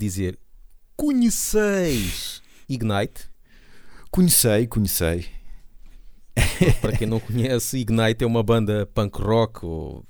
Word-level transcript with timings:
dizer, 0.00 0.38
conheceis 0.96 2.42
Ignite. 2.68 3.28
Conhecei, 4.10 4.66
conhecei. 4.66 5.26
Para 6.80 6.96
quem 6.96 7.06
não 7.06 7.18
conhece, 7.18 7.78
Ignite 7.78 8.22
é 8.22 8.26
uma 8.26 8.42
banda 8.42 8.86
punk 8.86 9.20
rock 9.20 9.64
ou 9.64 10.04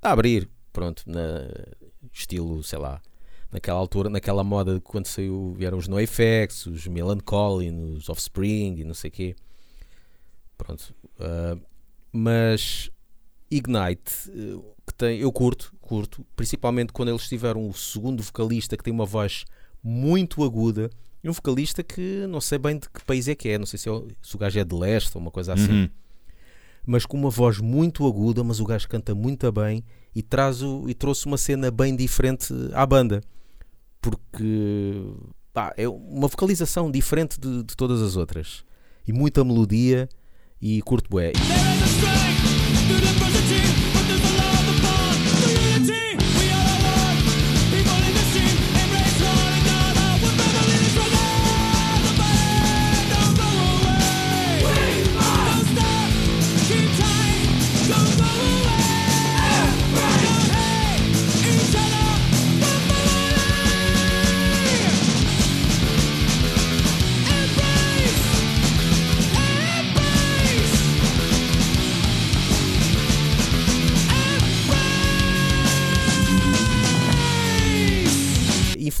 a 0.00 0.12
abrir, 0.12 0.48
pronto, 0.72 1.02
na 1.06 1.48
estilo, 2.12 2.62
sei 2.62 2.78
lá, 2.78 3.02
naquela 3.50 3.78
altura, 3.78 4.08
naquela 4.08 4.44
moda 4.44 4.74
de 4.74 4.80
quando 4.80 5.06
saiu, 5.06 5.52
vieram 5.56 5.78
os 5.78 5.88
NoFX, 5.88 6.66
os 6.66 6.86
Melancholy, 6.86 7.70
os 7.70 8.08
Offspring 8.08 8.76
e 8.78 8.84
não 8.84 8.94
sei 8.94 9.08
o 9.08 9.12
quê. 9.12 9.36
Pronto. 10.56 10.94
ah, 11.18 11.56
mas 12.12 12.90
Ignite, 13.50 14.30
eh, 14.30 14.58
que 14.86 14.94
tem, 14.94 15.18
eu 15.18 15.32
curto, 15.32 15.72
curto, 15.80 16.24
principalmente 16.36 16.92
quando 16.92 17.08
eles 17.08 17.28
tiveram 17.28 17.68
o 17.68 17.74
segundo 17.74 18.22
vocalista 18.22 18.76
que 18.76 18.84
tem 18.84 18.92
uma 18.92 19.06
voz 19.06 19.44
muito 19.82 20.44
aguda 20.44 20.88
e 21.22 21.28
um 21.28 21.32
vocalista 21.32 21.82
que 21.82 22.26
não 22.28 22.40
sei 22.40 22.58
bem 22.58 22.78
de 22.78 22.88
que 22.88 23.04
país 23.04 23.26
é 23.28 23.34
que 23.34 23.48
é, 23.48 23.58
não 23.58 23.66
sei 23.66 23.78
se, 23.78 23.88
é, 23.88 23.92
o- 23.92 24.06
se 24.22 24.34
o 24.36 24.38
gajo 24.38 24.58
é 24.58 24.64
de 24.64 24.74
leste 24.74 25.14
ou 25.16 25.20
uma 25.22 25.30
coisa 25.30 25.52
assim 25.54 25.70
Uhum. 25.82 25.88
mas 26.86 27.04
com 27.06 27.16
uma 27.16 27.30
voz 27.30 27.58
muito 27.58 28.06
aguda, 28.06 28.42
mas 28.44 28.58
o 28.60 28.64
gajo 28.64 28.88
canta 28.88 29.14
muito 29.14 29.50
bem 29.52 29.84
e, 30.14 30.22
traz 30.22 30.62
o, 30.62 30.88
e 30.88 30.94
trouxe 30.94 31.26
uma 31.26 31.36
cena 31.38 31.70
bem 31.70 31.94
diferente 31.94 32.52
à 32.72 32.84
banda. 32.86 33.20
Porque 34.00 35.02
pá, 35.52 35.72
é 35.76 35.88
uma 35.88 36.26
vocalização 36.26 36.90
diferente 36.90 37.38
de, 37.38 37.62
de 37.62 37.76
todas 37.76 38.00
as 38.02 38.16
outras. 38.16 38.64
E 39.06 39.12
muita 39.12 39.44
melodia 39.44 40.08
e 40.60 40.80
curto 40.82 41.08
bué. 41.10 41.32
University. 42.90 43.89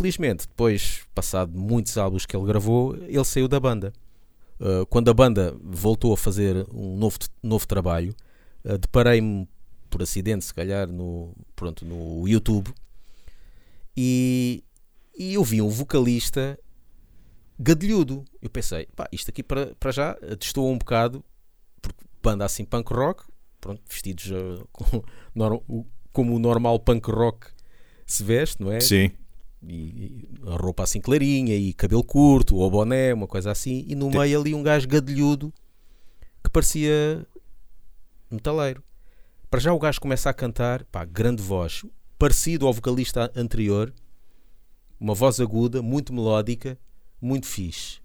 Infelizmente, 0.00 0.46
depois, 0.48 1.02
passado 1.14 1.52
muitos 1.58 1.98
álbuns 1.98 2.24
que 2.24 2.34
ele 2.34 2.46
gravou, 2.46 2.96
ele 2.96 3.22
saiu 3.24 3.46
da 3.46 3.60
banda. 3.60 3.92
Uh, 4.58 4.86
quando 4.86 5.10
a 5.10 5.14
banda 5.14 5.54
voltou 5.62 6.10
a 6.14 6.16
fazer 6.16 6.66
um 6.72 6.96
novo, 6.96 7.18
novo 7.42 7.66
trabalho, 7.68 8.14
uh, 8.64 8.78
deparei-me 8.78 9.46
por 9.90 10.00
acidente, 10.02 10.46
se 10.46 10.54
calhar, 10.54 10.88
no, 10.88 11.34
pronto, 11.54 11.84
no 11.84 12.26
YouTube 12.26 12.72
e, 13.94 14.64
e 15.18 15.34
eu 15.34 15.44
vi 15.44 15.60
um 15.60 15.68
vocalista 15.68 16.58
gadilhudo. 17.58 18.24
Eu 18.40 18.48
pensei, 18.48 18.86
pá, 18.96 19.06
isto 19.12 19.28
aqui 19.28 19.42
para, 19.42 19.74
para 19.74 19.90
já 19.92 20.14
testou 20.38 20.70
um 20.70 20.78
bocado, 20.78 21.22
porque 21.82 22.02
banda 22.22 22.46
assim 22.46 22.64
punk 22.64 22.90
rock, 22.92 23.24
pronto, 23.60 23.82
vestidos 23.86 24.30
uh, 24.30 24.66
com- 24.72 25.02
nor- 25.34 25.62
o- 25.68 25.84
como 26.10 26.34
o 26.34 26.38
normal 26.38 26.78
punk 26.80 27.10
rock 27.10 27.48
se 28.06 28.24
veste, 28.24 28.62
não 28.62 28.72
é? 28.72 28.80
Sim. 28.80 29.10
E, 29.62 30.28
a 30.46 30.56
roupa 30.56 30.82
assim 30.84 31.00
clarinha 31.00 31.54
e 31.54 31.72
cabelo 31.72 32.02
curto 32.04 32.56
ou 32.56 32.70
boné, 32.70 33.12
uma 33.12 33.26
coisa 33.26 33.50
assim, 33.50 33.84
e 33.86 33.94
no 33.94 34.10
Tem- 34.10 34.20
meio 34.20 34.40
ali 34.40 34.54
um 34.54 34.62
gajo 34.62 34.88
gadilhudo 34.88 35.52
que 36.42 36.50
parecia 36.50 37.26
metaleiro. 38.30 38.82
Para 39.50 39.60
já 39.60 39.72
o 39.72 39.78
gajo 39.78 40.00
começa 40.00 40.30
a 40.30 40.32
cantar, 40.34 40.84
pá, 40.84 41.04
grande 41.04 41.42
voz, 41.42 41.84
parecido 42.18 42.66
ao 42.66 42.72
vocalista 42.72 43.30
anterior, 43.34 43.92
uma 44.98 45.14
voz 45.14 45.40
aguda, 45.40 45.82
muito 45.82 46.12
melódica, 46.12 46.78
muito 47.20 47.46
fixe. 47.46 47.98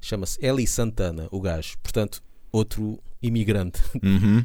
Chama-se 0.00 0.38
Eli 0.44 0.66
Santana, 0.66 1.28
o 1.30 1.40
gajo, 1.40 1.76
portanto, 1.82 2.22
outro 2.52 2.98
imigrante. 3.20 3.80
Uhum. 4.02 4.44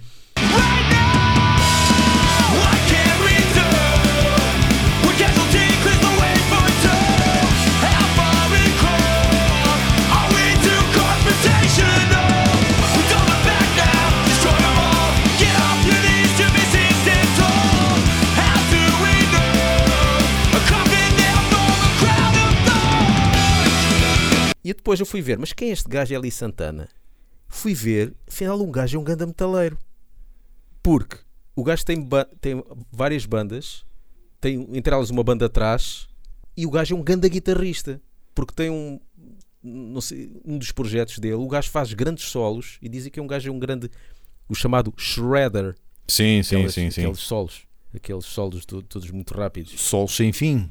Depois 24.84 25.00
eu 25.00 25.06
fui 25.06 25.22
ver, 25.22 25.38
mas 25.40 25.54
quem 25.54 25.70
é 25.70 25.72
este 25.72 25.88
gajo 25.88 26.14
Eli 26.14 26.30
Santana? 26.30 26.90
Fui 27.48 27.74
ver, 27.74 28.14
afinal 28.28 28.62
um 28.62 28.70
gajo 28.70 28.98
é 28.98 29.00
um 29.00 29.04
ganda 29.04 29.26
metaleiro. 29.26 29.78
Porque 30.82 31.18
o 31.56 31.64
gajo 31.64 31.86
tem, 31.86 32.02
ba- 32.04 32.28
tem 32.42 32.62
várias 32.92 33.26
bandas, 33.26 33.86
tem 34.42 34.68
entre 34.74 34.94
elas 34.94 35.10
uma 35.10 35.24
banda 35.24 35.46
atrás, 35.46 36.10
e 36.58 36.66
o 36.66 36.70
gajo 36.70 36.94
é 36.94 36.98
um 37.00 37.02
ganda 37.02 37.30
guitarrista. 37.30 38.02
Porque 38.36 38.54
tem 38.54 38.70
um, 38.70 39.00
não 39.64 40.02
sei, 40.02 40.30
um 40.44 40.58
dos 40.58 40.74
projetos 40.74 41.18
dele, 41.18 41.36
o 41.36 41.48
gajo 41.48 41.70
faz 41.70 41.94
grandes 41.94 42.26
solos 42.26 42.78
e 42.82 42.90
dizem 42.90 43.10
que 43.10 43.22
é 43.22 43.24
um 43.24 43.28
gajo 43.28 43.48
é 43.48 43.52
um 43.54 43.60
grande, 43.60 43.90
o 44.50 44.54
chamado 44.56 44.94
shredder. 44.98 45.76
Sim, 46.10 46.44
sim, 46.44 46.68
sim, 46.68 46.92
sim. 46.92 47.02
Aqueles 47.04 47.20
solos, 47.20 47.62
aqueles 47.96 48.26
solos 48.26 48.66
to- 48.66 48.82
todos 48.84 49.10
muito 49.12 49.34
rápidos. 49.34 49.80
Sol 49.80 50.10
sem 50.10 50.34
fim. 50.34 50.70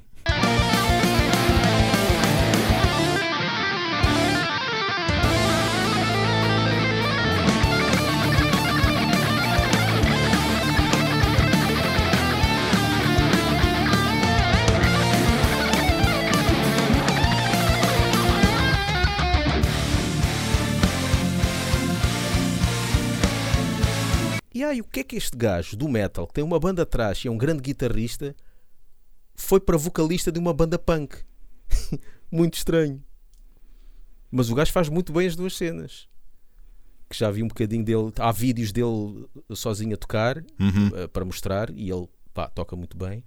E 24.75 24.81
o 24.81 24.85
que 24.85 25.01
é 25.01 25.05
que 25.05 25.17
este 25.17 25.37
gajo 25.37 25.77
do 25.77 25.89
metal, 25.89 26.27
que 26.27 26.35
tem 26.35 26.45
uma 26.45 26.59
banda 26.59 26.83
atrás 26.83 27.25
e 27.25 27.29
é 27.29 27.31
um 27.31 27.39
grande 27.39 27.61
guitarrista, 27.63 28.35
foi 29.35 29.61
para 29.61 29.77
vocalista 29.77 30.31
de 30.33 30.39
uma 30.39 30.53
banda 30.53 30.79
punk? 30.79 31.17
muito 32.31 32.55
estranho. 32.55 33.03
Mas 34.31 34.49
o 34.51 34.55
gajo 34.55 34.73
faz 34.73 34.89
muito 34.89 35.13
bem 35.13 35.27
as 35.27 35.37
duas 35.37 35.55
cenas. 35.57 36.09
Que 37.09 37.17
já 37.19 37.31
vi 37.31 37.43
um 37.43 37.49
bocadinho 37.49 37.85
dele. 37.85 38.13
Há 38.19 38.33
vídeos 38.33 38.73
dele 38.73 39.27
sozinho 39.55 39.95
a 39.95 39.97
tocar 39.99 40.39
Uhum. 40.59 40.91
eh, 40.97 41.07
para 41.09 41.25
mostrar 41.25 41.69
e 41.71 41.91
ele 41.91 42.09
pá, 42.33 42.49
toca 42.49 42.75
muito 42.75 42.97
bem. 42.97 43.23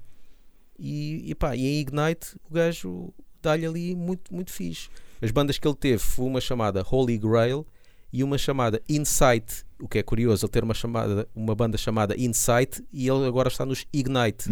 E, 0.79 1.29
e, 1.29 1.35
pá, 1.35 1.55
e 1.55 1.65
em 1.65 1.79
Ignite 1.81 2.35
o 2.49 2.53
gajo 2.53 3.13
dá-lhe 3.41 3.65
ali 3.65 3.95
muito, 3.95 4.33
muito 4.33 4.51
fixe. 4.51 4.89
As 5.21 5.29
bandas 5.31 5.57
que 5.59 5.67
ele 5.67 5.75
teve 5.75 5.99
foi 5.99 6.25
uma 6.25 6.41
chamada 6.41 6.83
Holy 6.89 7.17
Grail 7.17 7.65
e 8.11 8.23
uma 8.23 8.37
chamada 8.37 8.81
Insight. 8.87 9.63
O 9.79 9.87
que 9.87 9.97
é 9.99 10.03
curioso, 10.03 10.45
ele 10.45 10.51
ter 10.51 10.63
uma, 10.63 10.73
chamada, 10.73 11.27
uma 11.35 11.53
banda 11.53 11.77
chamada 11.77 12.15
Insight 12.19 12.83
e 12.93 13.07
ele 13.07 13.25
agora 13.27 13.49
está 13.49 13.65
nos 13.65 13.85
Ignite. 13.91 14.49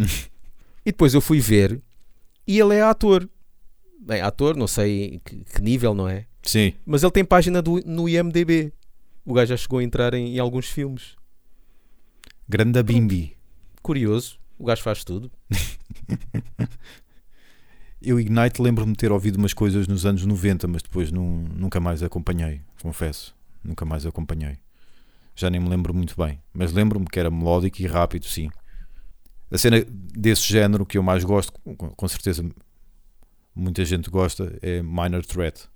e 0.84 0.90
depois 0.92 1.14
eu 1.14 1.20
fui 1.20 1.40
ver 1.40 1.80
e 2.46 2.58
ele 2.58 2.74
é 2.74 2.82
ator. 2.82 3.28
Bem, 4.00 4.20
ator, 4.20 4.54
não 4.56 4.66
sei 4.66 5.20
que, 5.24 5.36
que 5.44 5.62
nível, 5.62 5.94
não 5.94 6.06
é? 6.08 6.26
Sim. 6.42 6.74
Mas 6.84 7.02
ele 7.02 7.12
tem 7.12 7.24
página 7.24 7.62
do- 7.62 7.80
no 7.86 8.06
IMDB. 8.08 8.70
O 9.24 9.32
gajo 9.32 9.48
já 9.48 9.56
chegou 9.56 9.78
a 9.78 9.82
entrar 9.82 10.12
em, 10.12 10.36
em 10.36 10.38
alguns 10.38 10.66
filmes. 10.66 11.16
Grande 12.46 12.82
Bimbi. 12.82 13.34
Curioso. 13.82 14.38
O 14.58 14.66
gajo 14.66 14.82
faz 14.82 15.02
tudo. 15.04 15.30
Eu, 18.02 18.20
Ignite, 18.20 18.60
lembro-me 18.60 18.92
de 18.92 18.98
ter 18.98 19.10
ouvido 19.10 19.36
umas 19.38 19.54
coisas 19.54 19.88
nos 19.88 20.04
anos 20.04 20.26
90, 20.26 20.68
mas 20.68 20.82
depois 20.82 21.10
nun- 21.10 21.46
nunca 21.56 21.80
mais 21.80 22.02
acompanhei, 22.02 22.60
confesso. 22.82 23.34
Nunca 23.64 23.84
mais 23.84 24.04
acompanhei. 24.06 24.58
Já 25.34 25.50
nem 25.50 25.60
me 25.60 25.68
lembro 25.68 25.92
muito 25.94 26.14
bem. 26.16 26.40
Mas 26.52 26.72
lembro-me 26.72 27.06
que 27.06 27.18
era 27.18 27.30
melódico 27.30 27.80
e 27.82 27.86
rápido, 27.86 28.26
sim. 28.26 28.50
A 29.50 29.58
cena 29.58 29.84
desse 29.88 30.42
género 30.42 30.84
que 30.86 30.98
eu 30.98 31.02
mais 31.02 31.24
gosto, 31.24 31.52
com, 31.76 32.08
certeza 32.08 32.44
muita 33.54 33.84
gente 33.84 34.10
gosta, 34.10 34.56
é 34.62 34.82
Minor 34.82 35.24
Threat. 35.24 35.68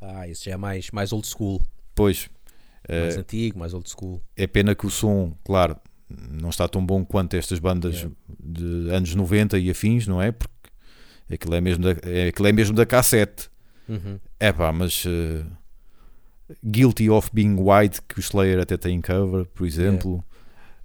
Ah, 0.00 0.28
isso 0.28 0.44
já 0.44 0.52
é 0.52 0.56
mais, 0.56 0.90
mais 0.90 1.12
old 1.12 1.26
school. 1.26 1.60
Pois, 1.94 2.28
Mais 2.88 3.16
eh, 3.16 3.20
antigo, 3.20 3.58
mais 3.58 3.74
old 3.74 3.88
school. 3.90 4.22
é 4.36 4.46
pena 4.46 4.74
que 4.74 4.86
o 4.86 4.90
som, 4.90 5.36
claro, 5.44 5.76
não 6.08 6.50
está 6.50 6.68
tão 6.68 6.84
bom 6.84 7.04
quanto 7.04 7.34
estas 7.34 7.58
bandas 7.58 7.96
Yeah. 7.96 8.14
de 8.40 8.90
anos 8.90 9.14
90 9.14 9.58
e 9.58 9.70
afins, 9.70 10.06
não 10.06 10.22
é? 10.22 10.30
Porque 10.32 10.54
aquilo 11.32 11.54
é 11.54 11.60
mesmo 11.60 11.82
da, 11.84 11.96
é, 12.08 12.28
aquilo 12.28 12.46
é 12.48 12.52
mesmo 12.52 12.74
da 12.76 12.86
cassete. 12.86 13.50
Uhum. 13.88 14.18
É 14.38 14.52
pá, 14.52 14.72
mas 14.72 15.04
eh, 15.06 15.44
Guilty 16.64 17.10
of 17.10 17.30
Being 17.32 17.56
White, 17.58 18.00
que 18.08 18.18
o 18.18 18.20
Slayer 18.20 18.58
até 18.60 18.76
tem 18.76 18.96
em 18.96 19.00
cover, 19.00 19.44
por 19.46 19.66
exemplo. 19.66 20.24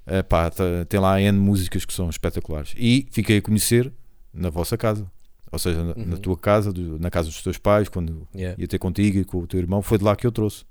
É 0.05 0.21
pá, 0.21 0.49
tá- 0.49 0.85
tem 0.89 0.99
lá 0.99 1.21
N 1.21 1.37
músicas 1.39 1.85
que 1.85 1.93
são 1.93 2.09
espetaculares. 2.09 2.73
E 2.77 3.07
fiquei 3.11 3.37
a 3.37 3.41
conhecer 3.41 3.91
na 4.33 4.49
vossa 4.49 4.77
casa. 4.77 5.09
Ou 5.51 5.59
seja, 5.59 5.83
na, 5.83 5.93
na 5.95 6.15
Uhum. 6.15 6.17
tua 6.19 6.35
casa, 6.37 6.73
do- 6.73 6.99
na 6.99 7.09
casa 7.09 7.29
dos 7.29 7.41
teus 7.41 7.57
pais, 7.57 7.87
quando 7.87 8.27
Yeah. 8.35 8.59
ia 8.61 8.67
ter 8.67 8.79
contigo 8.79 9.19
e 9.19 9.23
com 9.23 9.37
o 9.37 9.47
teu 9.47 9.59
irmão, 9.59 9.81
foi 9.81 9.97
de 9.97 10.03
lá 10.03 10.15
que 10.15 10.25
eu 10.27 10.31
trouxe. 10.31 10.65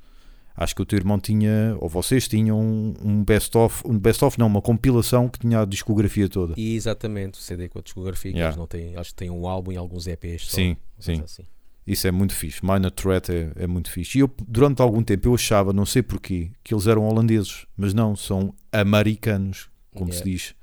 Acho 0.55 0.75
que 0.77 0.83
o 0.83 0.85
teu 0.85 0.99
irmão 0.99 1.19
tinha, 1.19 1.75
ou 1.81 1.89
vocês 1.89 2.29
tinham 2.29 2.61
um, 2.61 3.25
best-of, 3.25 3.83
um 3.87 3.99
best-of 3.99 4.39
não, 4.39 4.49
uma 4.49 4.61
compilação 4.61 5.27
que 5.29 5.39
tinha 5.39 5.61
a 5.61 5.65
discografia 5.65 6.29
toda. 6.29 6.53
E 6.59 6.75
exatamente, 6.77 7.39
o 7.39 7.43
CD 7.43 7.71
com 7.71 7.79
a 7.79 7.83
discografia, 7.83 8.33
que 8.33 8.37
Yeah. 8.37 8.51
eles 8.51 8.59
não 8.59 8.67
têm, 8.67 8.95
acho 8.97 9.11
que 9.11 9.17
tem 9.17 9.31
um 9.31 9.47
álbum 9.49 9.73
e 9.73 9.79
alguns 9.79 10.07
EPs. 10.07 10.49
Só, 10.51 10.57
Sim, 10.57 10.77
sim. 10.99 11.23
assim. 11.25 11.45
Isso 11.87 12.07
é 12.07 12.11
muito 12.13 12.35
fixe. 12.35 12.61
Minor 12.65 12.91
Threat 12.93 13.31
é, 13.33 13.51
é 13.57 13.67
muito 13.67 13.91
fixe. 13.91 14.19
E 14.19 14.21
eu, 14.21 14.31
durante 14.47 14.81
algum 14.81 15.03
tempo, 15.03 15.29
eu 15.29 15.35
achava, 15.35 15.73
não 15.73 15.85
sei 15.85 16.03
porquê, 16.03 16.51
que 16.63 16.73
eles 16.73 16.87
eram 16.87 17.05
holandeses. 17.09 17.67
Mas 17.77 17.93
não, 17.93 18.15
são 18.15 18.55
americanos. 18.71 19.69
Como 19.95 20.11
se 20.13 20.21
Yeah. 20.21 20.33
diz 20.33 20.55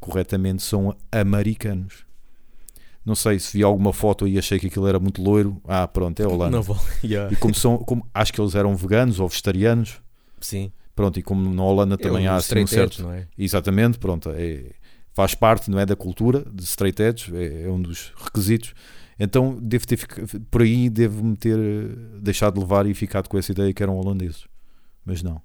corretamente, 0.00 0.62
são 0.62 0.94
americanos. 1.12 2.04
Não 3.06 3.14
sei 3.14 3.38
se 3.38 3.56
vi 3.56 3.62
alguma 3.62 3.92
foto 3.92 4.26
e 4.26 4.38
achei 4.38 4.58
que 4.58 4.66
aquilo 4.66 4.86
era 4.86 4.98
muito 4.98 5.22
loiro. 5.22 5.60
Ah, 5.68 5.86
pronto, 5.86 6.20
é 6.20 6.26
Holanda. 6.26 6.60
Vou. 6.60 6.76
Yeah. 7.04 7.32
E 7.32 7.36
como 7.36 7.54
são, 7.54 7.78
como, 7.78 8.06
acho 8.14 8.32
que 8.32 8.40
eles 8.40 8.54
eram 8.54 8.74
veganos 8.74 9.20
ou 9.20 9.28
vegetarianos. 9.28 10.00
Sim. 10.40 10.72
Pronto, 10.96 11.18
e 11.18 11.22
como 11.22 11.52
na 11.54 11.62
Holanda 11.62 11.96
também 11.98 12.24
É 12.24 12.28
há 12.28 12.34
um 12.34 12.36
assim 12.36 12.58
um 12.60 12.66
certo. 12.66 13.02
não 13.02 13.12
é? 13.12 13.26
Exatamente, 13.36 13.98
pronto. 13.98 14.30
É, 14.34 14.64
faz 15.12 15.34
parte, 15.34 15.70
não 15.70 15.78
é, 15.78 15.84
da 15.86 15.94
cultura 15.96 16.44
de 16.52 16.62
straight 16.64 17.02
edge, 17.02 17.36
é, 17.36 17.62
é 17.64 17.70
um 17.70 17.80
dos 17.80 18.12
requisitos. 18.16 18.74
Então 19.18 19.56
devo 19.60 19.86
ter 19.86 19.98
por 20.50 20.62
aí 20.62 20.90
devo-me 20.90 21.36
ter 21.36 21.58
eh, 21.58 22.18
deixado 22.20 22.60
levar 22.60 22.86
e 22.86 22.94
ficado 22.94 23.28
com 23.28 23.38
essa 23.38 23.52
ideia 23.52 23.72
que 23.72 23.82
eram 23.82 23.96
holandeses. 23.96 24.46
Mas 25.04 25.22
não. 25.22 25.40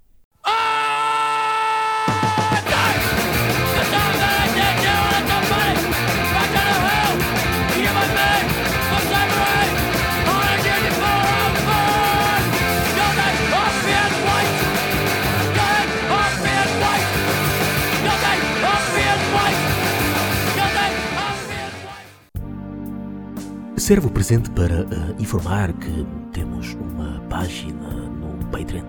Servo 23.90 24.12
presente 24.12 24.52
para 24.52 24.82
eh, 24.82 25.16
informar 25.18 25.74
que 25.74 26.06
temos 26.32 26.76
uma 26.76 27.20
página 27.22 27.90
no 27.90 28.46
Patreon 28.52 28.86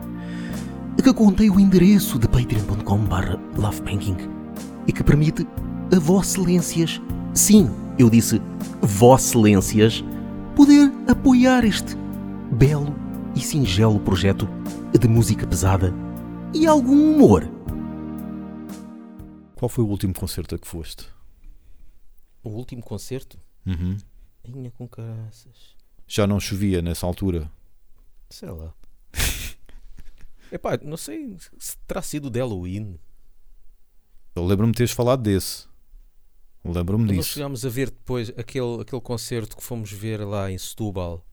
que 1.03 1.15
contém 1.15 1.49
o 1.49 1.59
endereço 1.59 2.19
de 2.19 2.29
patreon.com 2.29 2.99
barra 3.07 3.41
lovebanking 3.57 4.19
e 4.87 4.93
que 4.93 5.03
permite 5.03 5.49
a 5.97 5.99
Vosselências, 5.99 7.01
sim, 7.33 7.71
eu 7.99 8.11
disse 8.11 8.43
Vosselências, 8.83 10.05
poder 10.55 10.93
apoiar 11.09 11.65
este 11.65 11.97
belo 12.53 12.95
e 13.35 13.41
singelo 13.41 14.01
projeto 14.01 14.47
de 14.93 15.09
música 15.09 15.47
pesada 15.47 15.95
e 16.53 16.67
algum 16.67 17.15
humor. 17.15 17.51
Qual 19.55 19.71
foi 19.71 19.83
o 19.83 19.89
último 19.89 20.13
concerto 20.13 20.57
a 20.57 20.59
que 20.59 20.69
foste? 20.69 21.07
O 22.45 22.51
último 22.51 22.83
concerto? 22.83 23.39
Uhum. 23.67 23.97
Inha 24.45 24.71
com 24.71 24.89
caraças. 24.89 25.77
Já 26.07 26.27
não 26.27 26.41
chovia 26.41 26.83
nessa 26.83 27.07
altura. 27.07 27.51
Sei 28.29 28.49
lá. 28.51 28.73
Epá, 30.51 30.79
não 30.83 30.97
sei 30.97 31.37
se 31.59 31.77
terá 31.87 32.03
sido 32.03 32.27
o 32.27 32.31
de 32.31 32.41
Halloween. 32.41 32.99
Eu 34.35 34.45
lembro-me 34.47 34.73
de 34.73 34.77
teres 34.79 34.93
falado 34.93 35.23
desse. 35.23 35.69
Lembro-me 36.65 37.05
Nós 37.07 37.17
disso. 37.17 37.29
chegámos 37.35 37.65
a 37.65 37.69
ver 37.69 37.91
depois 37.91 38.31
aquele, 38.37 38.81
aquele 38.83 39.01
concerto 39.01 39.57
que 39.57 39.63
fomos 39.63 39.91
ver 39.93 40.21
lá 40.25 40.51
em 40.51 40.59
Setúbal. 40.59 41.25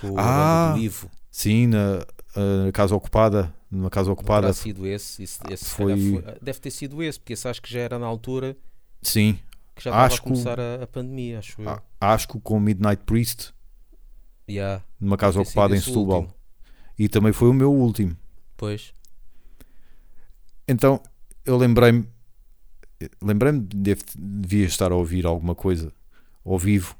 Com 0.00 0.12
o 0.12 0.14
Ah, 0.18 0.74
Ivo. 0.78 1.10
Sim, 1.30 1.66
na, 1.66 2.06
eh, 2.36 2.72
casa 2.72 2.94
ocupada. 2.94 3.54
Numa 3.70 3.90
casa 3.90 4.10
ocupada. 4.10 4.46
terá 4.46 4.54
sido 4.54 4.86
esse. 4.86 5.22
esse, 5.22 5.38
esse 5.50 5.64
se 5.64 5.70
foi- 5.70 6.12
foi- 6.22 6.38
Deve 6.40 6.58
ter 6.60 6.70
sido 6.70 7.02
esse, 7.02 7.18
porque 7.20 7.34
esse 7.34 7.46
acho 7.46 7.60
que 7.60 7.70
já 7.70 7.80
era 7.80 7.98
na 7.98 8.06
altura 8.06 8.56
Sim. 9.02 9.38
Que 9.78 9.84
já 9.84 9.90
estava 9.90 10.14
a 10.14 10.18
começar 10.18 10.60
a, 10.60 10.82
a 10.82 10.86
pandemia, 10.86 11.38
acho 11.38 11.62
eu. 11.62 11.82
Asco 12.00 12.40
com 12.40 12.58
Midnight 12.58 13.04
Priest. 13.04 13.54
Yeah, 14.50 14.82
Numa 14.98 15.16
casa 15.16 15.40
ocupada 15.40 15.76
em 15.76 15.80
Setúbal. 15.80 16.22
último. 16.22 16.34
E 16.98 17.08
também 17.08 17.32
foi 17.32 17.48
o 17.48 17.52
meu 17.52 17.72
último. 17.72 18.16
Pois. 18.56 18.92
Então 20.66 21.00
eu 21.44 21.56
lembrei-me, 21.56 22.06
lembrei-me, 23.22 23.60
de 23.60 23.96
devia 24.18 24.66
estar 24.66 24.90
a 24.90 24.96
ouvir 24.96 25.24
alguma 25.26 25.54
coisa 25.54 25.92
ao 26.44 26.58
vivo 26.58 26.96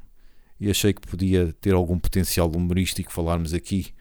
e 0.61 0.71
achei 0.71 0.93
que 0.93 1.01
podia 1.01 1.53
ter 1.55 1.75
algum 1.75 1.99
potencial 1.99 2.49
humorístico 2.49 3.13
falarmos 3.13 3.53
aqui 3.53 3.93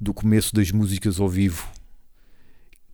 do 0.00 0.12
começo 0.12 0.54
das 0.54 0.70
músicas 0.72 1.20
ao 1.20 1.28
vivo. 1.28 1.68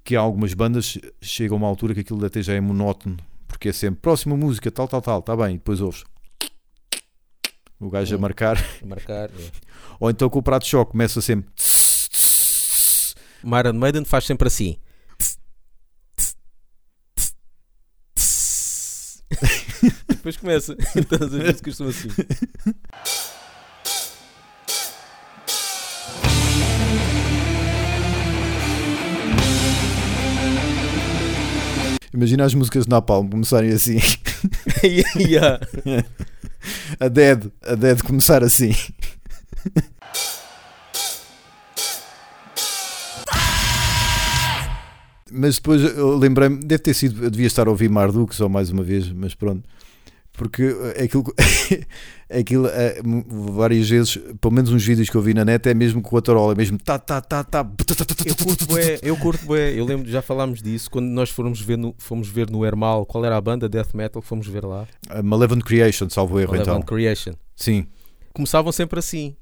Que 0.05 0.17
há 0.17 0.21
algumas 0.21 0.55
bandas 0.55 0.99
chegam 1.21 1.57
a 1.57 1.61
uma 1.61 1.67
altura 1.69 1.95
que 1.95 2.01
aquilo 2.01 2.25
até 2.25 2.43
já 2.43 2.55
é 2.55 2.61
monótono, 2.61 3.17
porque 3.59 3.71
é 3.71 3.73
sempre 3.73 4.01
próxima 4.01 4.37
música, 4.37 4.71
tal, 4.71 4.87
tal, 4.87 5.03
tal, 5.03 5.19
está 5.19 5.37
bem, 5.37 5.57
e 5.57 5.59
depois 5.59 5.81
ouves 5.81 6.05
o 7.81 7.91
gajo 7.91 8.15
a 8.15 8.19
Hum. 8.19 8.21
marcar, 8.21 8.57
a 8.83 8.87
Marcar. 8.87 9.31
é. 9.31 9.51
ou 9.99 10.09
então 10.11 10.31
com 10.31 10.39
o 10.39 10.43
prato 10.43 10.63
de 10.63 10.69
choque 10.71 10.93
começa 10.93 11.21
sempre 11.21 11.51
O 13.43 13.57
Iron 13.59 13.73
Maiden 13.75 14.05
faz 14.05 14.25
sempre 14.27 14.47
assim. 14.47 14.77
Depois 20.09 20.37
começa. 20.37 20.75
Todas 21.09 21.35
as 21.35 21.41
músicas 21.43 21.77
são 21.77 21.89
assim. 21.89 22.09
Imagina 32.19 32.45
as 32.45 32.53
músicas 32.53 32.83
de 32.83 32.91
Napalm 32.91 33.29
começarem 33.29 33.71
assim. 33.71 33.99
yeah. 35.17 35.61
A 36.99 37.07
Dead, 37.07 37.47
a 37.63 37.77
Dead 37.77 38.03
começar 38.03 38.43
assim. 38.43 38.75
Mas 45.31 45.55
depois 45.59 45.97
eu 45.97 46.17
lembrei-me, 46.17 46.57
deve 46.57 46.83
ter 46.83 46.95
sido, 46.95 47.23
eu 47.23 47.31
devia 47.31 47.47
estar 47.47 47.69
a 47.69 47.71
ouvir 47.71 47.89
Marduk 47.89 48.35
só 48.35 48.49
mais 48.49 48.69
uma 48.69 48.83
vez, 48.83 49.13
mas 49.13 49.37
pronto. 49.37 49.63
Porque 50.39 50.63
eh, 50.97 51.03
aquilo, 51.03 51.25
aquilo 52.31 52.67
eh, 52.69 53.03
várias 53.27 53.91
vezes, 53.91 54.17
pelo 54.41 54.55
menos 54.55 54.71
uns 54.71 54.85
vídeos 54.85 55.11
que 55.11 55.17
eu 55.17 55.21
vi 55.21 55.35
na 55.35 55.45
net, 55.45 55.69
é 55.69 55.75
mesmo 55.75 56.01
com 56.01 56.17
a 56.17 56.23
tarola, 56.23 56.53
é 56.53 56.57
mesmo 56.57 56.79
tá, 56.79 56.97
tá, 56.97 57.21
tá, 57.21 57.43
tá. 57.43 57.67
Eu 58.25 58.37
curto 58.37 58.65
bué, 58.67 59.01
eu 59.03 59.17
curto 59.17 59.45
bué. 59.45 59.73
Eu 59.73 59.85
lembro, 59.85 60.09
já 60.09 60.23
falámos 60.23 60.63
disso 60.63 60.89
quando 60.89 61.07
nós 61.07 61.29
fomos 61.29 61.61
ver 61.61 61.77
no, 61.77 61.93
fomos 61.99 62.29
ver 62.29 62.49
no 62.49 62.65
Hermal. 62.65 63.05
Qual 63.05 63.25
era 63.25 63.37
a 63.37 63.41
banda 63.41 63.69
Death 63.69 63.93
Metal 63.95 64.23
que 64.23 64.29
fomos 64.29 64.47
ver 64.47 64.65
lá? 64.65 64.87
A 65.11 65.21
Malevolent 65.23 65.65
Creation, 65.65 66.09
salvo 66.09 66.39
erro 66.39 66.55
Eleven 66.55 66.75
então. 66.75 66.83
Creation. 66.83 67.33
Sim. 67.57 67.89
Começavam 68.33 68.71
sempre 68.71 69.01
assim. 69.01 69.35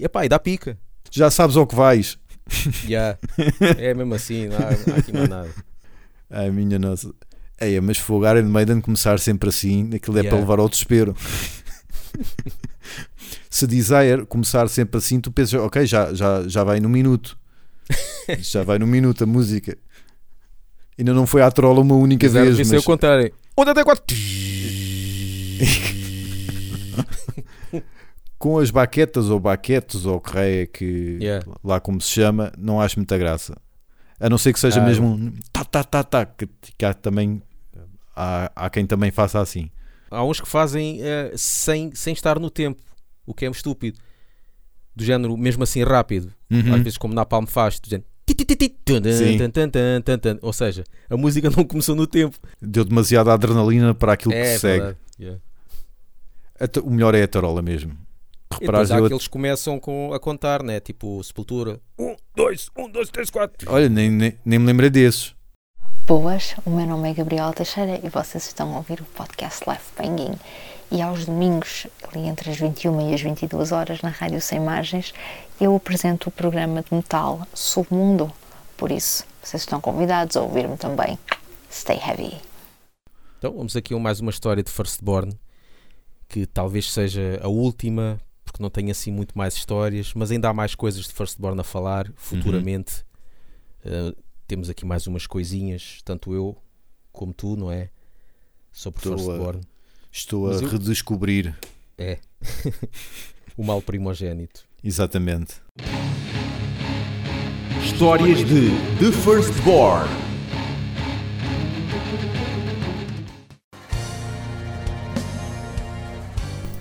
E, 0.00 0.04
epá, 0.04 0.24
e 0.24 0.28
dá 0.28 0.38
pica. 0.38 0.78
Já 1.10 1.30
sabes 1.30 1.56
ao 1.56 1.66
que 1.66 1.74
vais. 1.74 2.18
Já. 2.88 3.18
É 3.78 3.92
mesmo 3.92 4.14
assim, 4.14 4.46
não 4.46 4.56
há, 4.56 4.70
não 4.86 4.94
há 4.94 4.98
aqui 4.98 5.12
mais 5.12 5.28
nada. 5.28 5.50
Ai, 6.30 6.50
minha 6.50 6.78
nossa. 6.78 7.12
Ei, 7.60 7.78
mas 7.80 7.98
fogo 7.98 8.26
Iron 8.26 8.48
Maiden 8.48 8.80
começar 8.80 9.18
sempre 9.20 9.50
assim, 9.50 9.90
aquilo 9.94 10.16
é 10.16 10.20
Yeah. 10.22 10.30
para 10.30 10.40
levar 10.40 10.58
ao 10.58 10.68
desespero. 10.68 11.14
Se 13.50 13.66
Desire 13.66 14.24
começar 14.26 14.68
sempre 14.68 14.96
assim, 14.96 15.20
tu 15.20 15.30
pensas, 15.30 15.60
ok, 15.60 15.84
já, 15.86 16.14
já, 16.14 16.48
já 16.48 16.64
vai 16.64 16.80
no 16.80 16.88
minuto. 16.88 17.36
já 18.40 18.62
vai 18.62 18.78
no 18.78 18.86
minuto 18.86 19.24
a 19.24 19.26
música. 19.26 19.76
Ainda 20.98 21.12
não 21.12 21.26
foi 21.26 21.42
à 21.42 21.50
trola 21.50 21.80
uma 21.80 21.94
única 21.94 22.26
vez, 22.28 22.56
ver 22.56 22.64
se 22.64 22.72
eu 22.72 22.78
mas 22.78 22.84
contrário. 22.84 23.32
84. 23.56 24.04
Com 28.40 28.58
as 28.58 28.70
baquetas 28.70 29.28
ou 29.28 29.38
baquetes 29.38 30.06
ou 30.06 30.18
correia 30.18 30.66
que 30.66 31.18
Yeah. 31.20 31.46
lá 31.62 31.78
como 31.78 32.00
se 32.00 32.08
chama, 32.08 32.50
não 32.56 32.80
acho 32.80 32.98
muita 32.98 33.18
graça. 33.18 33.54
A 34.18 34.30
não 34.30 34.38
ser 34.38 34.52
que 34.54 34.58
seja 34.58 34.80
Ah, 34.82 34.86
mesmo 34.86 35.06
um 35.06 35.32
tá, 35.52 35.62
tá, 35.62 35.84
tá, 35.84 36.02
tá, 36.02 36.24
que, 36.24 36.48
que 36.76 36.84
há 36.84 36.94
também 36.94 37.42
há, 38.16 38.50
há 38.56 38.70
quem 38.70 38.86
também 38.86 39.10
faça 39.10 39.38
assim. 39.40 39.70
Há 40.10 40.24
uns 40.24 40.40
que 40.40 40.48
fazem 40.48 41.00
eh, 41.02 41.32
sem, 41.36 41.94
sem 41.94 42.14
estar 42.14 42.38
no 42.38 42.48
tempo, 42.50 42.82
o 43.26 43.34
que 43.34 43.44
é 43.44 43.50
estúpido. 43.50 43.98
Do 44.96 45.04
género, 45.04 45.36
mesmo 45.36 45.62
assim 45.62 45.84
rápido. 45.84 46.32
Uhum. 46.50 46.74
Às 46.74 46.80
vezes, 46.82 46.98
como 46.98 47.14
na 47.14 47.24
Palm 47.26 47.46
faz, 47.46 47.78
do 47.78 47.88
género. 47.88 48.08
Ou 50.42 50.52
seja, 50.52 50.84
a 51.08 51.16
música 51.16 51.50
não 51.50 51.64
começou 51.64 51.94
no 51.94 52.06
tempo. 52.06 52.36
Deu 52.60 52.84
demasiada 52.84 53.32
adrenalina 53.32 53.94
para 53.94 54.14
aquilo 54.14 54.32
que 54.32 54.38
é 54.38 54.54
se 54.54 54.60
segue. 54.60 54.96
Yeah. 55.18 55.40
O 56.82 56.90
melhor 56.90 57.14
é 57.14 57.22
a 57.22 57.28
tarola 57.28 57.62
mesmo. 57.62 57.96
E 58.52 58.60
Reparares, 58.64 58.88
depois 58.88 58.90
há 58.90 58.98
eu- 58.98 59.04
aqueles 59.06 59.24
que 59.24 59.30
começam 59.30 59.78
com, 59.80 60.12
a 60.12 60.18
contar, 60.20 60.62
né? 60.62 60.80
Tipo, 60.80 61.22
Sepultura. 61.22 61.80
Um, 61.98 62.16
dois, 62.34 62.68
um, 62.76 62.90
dois, 62.90 63.08
três, 63.08 63.30
quatro. 63.30 63.70
Olha, 63.72 63.88
nem, 63.88 64.10
nem, 64.10 64.36
nem 64.44 64.58
me 64.58 64.66
lembrei 64.66 64.90
desses. 64.90 65.34
Boas, 66.06 66.56
o 66.66 66.70
meu 66.70 66.86
nome 66.86 67.10
é 67.10 67.14
Gabriela 67.14 67.52
Teixeira 67.52 68.00
e 68.04 68.08
vocês 68.08 68.46
estão 68.46 68.74
a 68.74 68.78
ouvir 68.78 69.00
o 69.00 69.04
podcast 69.04 69.64
Life 69.68 69.84
Banging. 69.96 70.34
E 70.90 71.00
aos 71.00 71.24
domingos, 71.24 71.86
ali 72.02 72.26
entre 72.26 72.50
as 72.50 72.56
21 72.58 73.10
e 73.10 73.14
as 73.14 73.20
22 73.20 73.70
horas, 73.70 74.02
na 74.02 74.08
Rádio 74.08 74.40
Sem 74.40 74.58
Margens, 74.58 75.14
eu 75.60 75.76
apresento 75.76 76.28
o 76.28 76.32
programa 76.32 76.82
de 76.82 76.92
metal 76.92 77.46
Submundo. 77.54 78.32
Por 78.76 78.90
isso, 78.90 79.24
vocês 79.40 79.62
estão 79.62 79.80
convidados 79.80 80.36
a 80.36 80.42
ouvir-me 80.42 80.76
também. 80.76 81.16
Stay 81.70 81.96
heavy. 82.04 82.36
Então, 83.38 83.52
vamos 83.52 83.76
aqui 83.76 83.94
a 83.94 83.98
mais 84.00 84.18
uma 84.18 84.30
história 84.32 84.64
de 84.64 84.70
Firstborn, 84.70 85.38
que 86.28 86.44
talvez 86.44 86.90
seja 86.92 87.38
a 87.40 87.46
última, 87.48 88.18
porque 88.60 88.62
não 88.62 88.70
tem 88.70 88.90
assim 88.90 89.10
muito 89.10 89.36
mais 89.36 89.54
histórias, 89.54 90.12
mas 90.14 90.30
ainda 90.30 90.48
há 90.50 90.52
mais 90.54 90.74
coisas 90.74 91.06
de 91.06 91.12
Firstborn 91.14 91.58
a 91.60 91.64
falar 91.64 92.12
futuramente. 92.14 93.02
Uh, 93.84 94.14
temos 94.46 94.68
aqui 94.68 94.84
mais 94.84 95.06
umas 95.06 95.26
coisinhas, 95.26 96.00
tanto 96.04 96.34
eu 96.34 96.56
como 97.10 97.32
tu, 97.32 97.56
não 97.56 97.72
é? 97.72 97.88
Sobre 98.70 98.98
Estou 98.98 99.14
a- 99.14 99.18
Firstborn. 99.18 99.60
Estou 100.12 100.46
Mas 100.48 100.60
a 100.60 100.64
eu- 100.64 100.68
redescobrir. 100.68 101.56
É. 101.96 102.18
o 103.56 103.64
mal 103.64 103.80
primogénito. 103.80 104.64
Exatamente. 104.84 105.54
Histórias 107.82 108.38
de 108.40 108.70
The 108.98 109.12
Firstborn. 109.24 110.29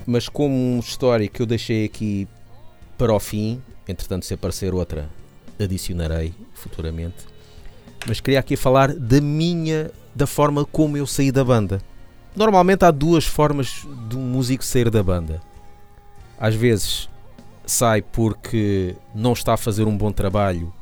Mas 0.09 0.27
como 0.27 0.55
uma 0.55 0.79
história 0.79 1.27
que 1.27 1.39
eu 1.39 1.45
deixei 1.45 1.85
aqui 1.85 2.27
para 2.97 3.13
o 3.13 3.19
fim, 3.19 3.61
entretanto 3.87 4.25
se 4.25 4.33
aparecer 4.33 4.73
outra, 4.73 5.07
adicionarei 5.59 6.33
futuramente. 6.55 7.27
Mas 8.07 8.19
queria 8.19 8.39
aqui 8.39 8.55
falar 8.55 8.91
da 8.91 9.21
minha, 9.21 9.91
da 10.15 10.25
forma 10.25 10.65
como 10.65 10.97
eu 10.97 11.05
saí 11.05 11.31
da 11.31 11.45
banda. 11.45 11.79
Normalmente 12.35 12.83
há 12.85 12.89
duas 12.89 13.23
formas 13.23 13.85
de 14.09 14.17
um 14.17 14.21
músico 14.21 14.65
sair 14.65 14.89
da 14.89 15.03
banda. 15.03 15.43
Às 16.39 16.55
vezes 16.55 17.07
sai 17.63 18.01
porque 18.01 18.95
não 19.13 19.33
está 19.33 19.53
a 19.53 19.57
fazer 19.57 19.83
um 19.83 19.95
bom 19.95 20.11
trabalho 20.11 20.73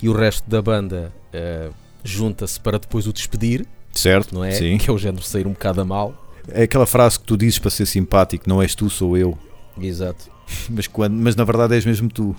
e 0.00 0.08
o 0.08 0.14
resto 0.14 0.48
da 0.48 0.62
banda 0.62 1.12
eh, 1.34 1.68
junta-se 2.02 2.58
para 2.58 2.78
depois 2.78 3.06
o 3.06 3.12
despedir, 3.12 3.66
Certo? 3.92 4.34
não 4.34 4.42
é? 4.42 4.52
Sim. 4.52 4.78
Que 4.78 4.88
é 4.88 4.92
o 4.92 4.96
género 4.96 5.20
de 5.20 5.28
sair 5.28 5.46
um 5.46 5.52
bocado 5.52 5.82
a 5.82 5.84
mal. 5.84 6.14
É 6.52 6.62
aquela 6.62 6.86
frase 6.86 7.18
que 7.18 7.24
tu 7.24 7.36
dizes 7.36 7.58
para 7.58 7.70
ser 7.70 7.86
simpático, 7.86 8.48
não 8.48 8.62
és 8.62 8.74
tu, 8.74 8.88
sou 8.88 9.16
eu. 9.16 9.38
Exato. 9.80 10.30
Mas, 10.70 10.86
quando, 10.86 11.12
mas 11.12 11.36
na 11.36 11.44
verdade 11.44 11.74
és 11.74 11.84
mesmo 11.84 12.08
tu. 12.08 12.34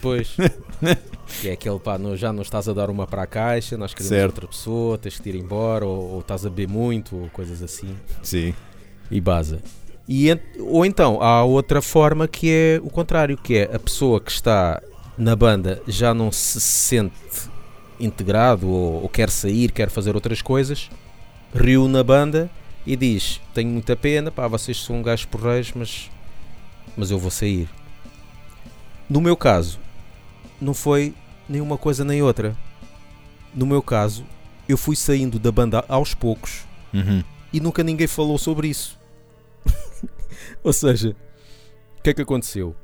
Pois. 0.00 0.36
que 1.40 1.48
é 1.48 1.52
aquele 1.52 1.78
pá, 1.78 1.96
não, 1.96 2.16
já 2.16 2.32
não 2.32 2.42
estás 2.42 2.68
a 2.68 2.72
dar 2.72 2.90
uma 2.90 3.06
para 3.06 3.22
a 3.22 3.26
caixa, 3.26 3.76
nós 3.76 3.94
queremos 3.94 4.08
Certo. 4.08 4.30
outra 4.30 4.48
pessoa, 4.48 4.98
tens 4.98 5.20
que 5.20 5.28
ir 5.28 5.36
embora, 5.36 5.86
ou, 5.86 6.14
ou 6.14 6.20
estás 6.20 6.44
a 6.44 6.50
beber 6.50 6.66
muito, 6.66 7.16
ou 7.16 7.28
coisas 7.28 7.62
assim. 7.62 7.96
Sim. 8.20 8.52
E 9.08 9.20
baza. 9.20 9.60
E, 10.08 10.36
ou 10.58 10.84
então 10.84 11.22
há 11.22 11.44
outra 11.44 11.80
forma 11.80 12.26
que 12.26 12.50
é 12.50 12.80
o 12.82 12.90
contrário, 12.90 13.36
que 13.36 13.58
é 13.58 13.70
a 13.72 13.78
pessoa 13.78 14.20
que 14.20 14.32
está 14.32 14.82
na 15.16 15.36
banda 15.36 15.80
já 15.86 16.12
não 16.12 16.32
se 16.32 16.60
sente 16.60 17.14
integrado 18.00 18.68
ou, 18.68 19.02
ou 19.02 19.08
quer 19.08 19.30
sair, 19.30 19.70
quer 19.70 19.88
fazer 19.88 20.16
outras 20.16 20.42
coisas, 20.42 20.90
reúne 21.54 21.98
a 21.98 22.02
banda 22.02 22.50
e 22.86 22.96
diz: 22.96 23.40
Tenho 23.54 23.70
muita 23.70 23.94
pena, 23.96 24.30
pá, 24.30 24.46
vocês 24.48 24.80
são 24.82 24.96
um 24.96 25.02
gajos 25.02 25.26
porreiros, 25.26 25.72
mas, 25.74 26.10
mas 26.96 27.10
eu 27.10 27.18
vou 27.18 27.30
sair. 27.30 27.68
No 29.08 29.20
meu 29.20 29.36
caso, 29.36 29.78
não 30.60 30.74
foi 30.74 31.14
nenhuma 31.48 31.76
coisa 31.76 32.04
nem 32.04 32.22
outra. 32.22 32.56
No 33.54 33.66
meu 33.66 33.82
caso, 33.82 34.24
eu 34.68 34.78
fui 34.78 34.96
saindo 34.96 35.38
da 35.38 35.52
banda 35.52 35.84
aos 35.88 36.14
poucos 36.14 36.64
Uhum. 36.94 37.22
e 37.52 37.60
nunca 37.60 37.82
ninguém 37.82 38.06
falou 38.06 38.38
sobre 38.38 38.68
isso. 38.68 38.98
Ou 40.62 40.72
seja, 40.72 41.16
o 41.98 42.02
que 42.02 42.10
é 42.10 42.14
que 42.14 42.22
aconteceu? 42.22 42.74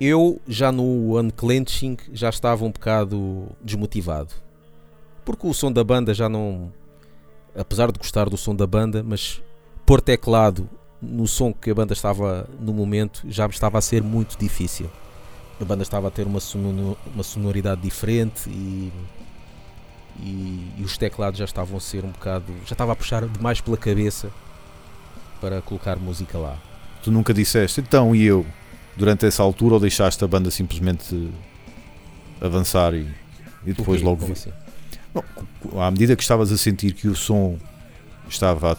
Eu 0.00 0.40
já 0.46 0.70
no 0.70 1.18
Unclenching 1.18 1.96
já 2.12 2.28
estava 2.28 2.64
um 2.64 2.70
bocado 2.70 3.48
desmotivado. 3.62 4.32
Porque 5.24 5.46
o 5.46 5.52
som 5.52 5.72
da 5.72 5.82
banda 5.82 6.14
já 6.14 6.28
não. 6.28 6.72
Apesar 7.58 7.90
de 7.90 7.98
gostar 7.98 8.28
do 8.30 8.36
som 8.36 8.54
da 8.54 8.66
banda, 8.66 9.02
mas 9.02 9.42
pôr 9.84 10.00
teclado 10.00 10.68
no 11.02 11.26
som 11.26 11.52
que 11.52 11.70
a 11.70 11.74
banda 11.74 11.92
estava 11.92 12.48
no 12.60 12.72
momento 12.72 13.22
já 13.28 13.46
me 13.48 13.54
estava 13.54 13.78
a 13.78 13.80
ser 13.80 14.02
muito 14.02 14.38
difícil. 14.38 14.88
A 15.60 15.64
banda 15.64 15.82
estava 15.82 16.08
a 16.08 16.10
ter 16.10 16.26
uma, 16.26 16.38
sono- 16.40 16.96
uma 17.14 17.22
sonoridade 17.24 17.80
diferente 17.80 18.48
e, 18.48 18.92
e, 20.20 20.72
e 20.78 20.82
os 20.84 20.96
teclados 20.96 21.38
já 21.38 21.44
estavam 21.44 21.76
a 21.76 21.80
ser 21.80 22.04
um 22.04 22.10
bocado. 22.10 22.52
já 22.66 22.72
estava 22.72 22.92
a 22.92 22.96
puxar 22.96 23.26
demais 23.26 23.60
pela 23.60 23.76
cabeça 23.76 24.30
para 25.40 25.60
colocar 25.62 25.96
música 25.96 26.38
lá. 26.38 26.56
Tu 27.02 27.10
nunca 27.10 27.32
disseste, 27.34 27.80
então 27.80 28.14
e 28.14 28.24
eu? 28.24 28.44
Durante 28.96 29.26
essa 29.26 29.42
altura 29.42 29.74
ou 29.74 29.80
deixaste 29.80 30.22
a 30.24 30.28
banda 30.28 30.50
simplesmente 30.50 31.30
avançar 32.40 32.94
e, 32.94 33.06
e 33.64 33.72
depois 33.72 34.02
logo 34.02 34.22
Como 34.22 34.34
vi- 34.34 34.52
assim? 35.14 35.78
à 35.80 35.90
medida 35.90 36.14
que 36.16 36.22
estavas 36.22 36.50
a 36.52 36.56
sentir 36.56 36.92
que 36.92 37.08
o 37.08 37.14
som 37.16 37.56
estava 38.28 38.72
a- 38.72 38.76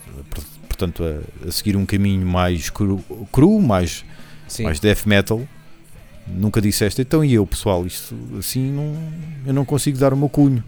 portanto 0.68 1.04
a, 1.04 1.48
a 1.48 1.52
seguir 1.52 1.76
um 1.76 1.86
caminho 1.86 2.26
mais 2.26 2.70
cru, 2.70 3.04
cru 3.32 3.60
mais, 3.62 4.06
Sim. 4.48 4.64
mais 4.64 4.80
death 4.80 5.06
metal 5.06 5.42
nunca 6.28 6.62
disseste 6.62 7.02
então 7.02 7.24
e 7.26 7.34
eu 7.34 7.46
pessoal 7.46 7.86
isto 7.86 8.16
assim 8.38 8.72
não, 8.72 8.96
eu 9.46 9.54
não 9.54 9.66
consigo 9.66 9.98
dar 9.98 10.14
o 10.14 10.18
meu 10.18 10.30
cunho 10.30 10.64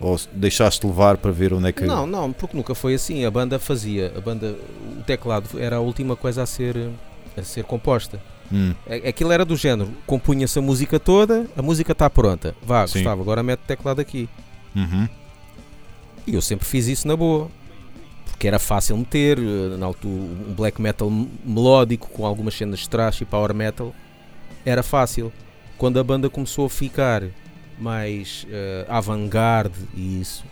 ou 0.00 0.18
deixaste 0.32 0.84
levar 0.86 1.16
para 1.18 1.30
ver 1.30 1.52
onde 1.54 1.68
é 1.68 1.72
que 1.72 1.84
Não, 1.84 2.06
não, 2.08 2.32
porque 2.32 2.56
nunca 2.56 2.74
foi 2.74 2.94
assim. 2.94 3.24
A 3.24 3.30
banda 3.30 3.56
fazia, 3.60 4.12
a 4.16 4.20
banda, 4.20 4.56
o 4.98 5.02
teclado 5.04 5.48
era 5.60 5.76
a 5.76 5.80
última 5.80 6.16
coisa 6.16 6.42
a 6.42 6.46
ser, 6.46 6.90
a 7.36 7.42
ser 7.44 7.62
composta. 7.62 8.20
Hum, 8.50 8.74
Aquilo 9.08 9.30
era 9.30 9.44
do 9.44 9.54
género, 9.54 9.88
compunha-se 10.04 10.58
a 10.58 10.62
música 10.62 10.98
toda, 10.98 11.46
a 11.56 11.62
música 11.62 11.92
está 11.92 12.10
pronta. 12.10 12.52
Vá, 12.66 12.84
Sim. 12.88 12.94
Gustavo, 12.94 13.22
agora 13.22 13.44
mete 13.44 13.60
o 13.60 13.64
teclado 13.64 14.00
aqui. 14.00 14.28
Uhum, 14.74 15.08
E 16.26 16.34
eu 16.34 16.42
sempre 16.42 16.66
fiz 16.66 16.86
isso 16.86 17.06
na 17.08 17.16
boa. 17.16 17.50
Porque 18.26 18.46
era 18.48 18.58
fácil 18.58 18.96
meter, 18.96 19.38
eh, 19.38 19.76
na 19.78 19.86
altura, 19.86 20.14
um 20.14 20.54
black 20.54 20.80
metal 20.82 21.08
melódico 21.44 22.08
com 22.10 22.26
algumas 22.26 22.54
cenas 22.54 22.80
de 22.80 22.88
thrash 22.88 23.20
e 23.20 23.24
power 23.24 23.54
metal. 23.54 23.94
Era 24.64 24.82
fácil. 24.82 25.32
Quando 25.78 25.98
a 25.98 26.04
banda 26.04 26.28
começou 26.30 26.66
a 26.66 26.70
ficar 26.70 27.22
mais 27.78 28.46
eh, 28.50 28.84
avant-garde 28.88 29.74
e 29.94 30.20
isso, 30.20 30.44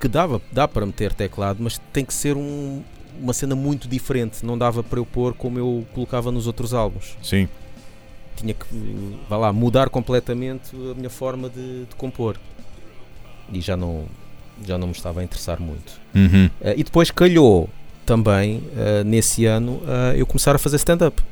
que 0.00 0.08
dava, 0.08 0.40
dá 0.52 0.66
para 0.66 0.86
meter 0.86 1.12
teclado, 1.12 1.58
mas 1.62 1.78
tem 1.92 2.04
que 2.04 2.14
ser 2.14 2.36
um- 2.36 2.82
uma 3.20 3.32
cena 3.32 3.54
muito 3.54 3.86
diferente. 3.88 4.44
Não 4.46 4.56
dava 4.56 4.82
para 4.82 4.98
eu 4.98 5.04
pôr 5.06 5.34
como 5.34 5.58
eu 5.58 5.86
colocava 5.92 6.30
nos 6.32 6.46
outros 6.46 6.72
álbuns. 6.74 7.16
sim 7.22 7.48
Tinha 8.36 8.54
que, 8.54 8.64
vá 9.28 9.36
lá, 9.36 9.52
mudar 9.52 9.90
completamente 9.90 10.74
a 10.74 10.94
minha 10.94 11.10
forma 11.10 11.48
de, 11.50 11.84
de 11.84 11.94
compor. 11.96 12.36
E 13.52 13.60
já 13.60 13.76
não, 13.76 14.04
já 14.64 14.78
não 14.78 14.88
me 14.88 14.92
estava 14.92 15.20
a 15.20 15.24
interessar 15.24 15.60
muito. 15.60 15.92
uhum, 16.14 16.50
Eh, 16.60 16.74
e 16.78 16.84
depois 16.84 17.10
calhou 17.10 17.68
também, 18.06 18.62
eh, 18.76 19.04
nesse 19.04 19.46
ano, 19.46 19.82
eh, 19.86 20.14
eu 20.16 20.26
começar 20.26 20.54
a 20.54 20.58
fazer 20.58 20.76
stand-up. 20.76 21.22